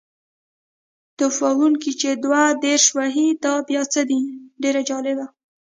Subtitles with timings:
[1.17, 4.21] توپ وهونکی چې دوه دېرش وهي دا بیا څه دی؟
[4.61, 5.25] ډېر جالبه.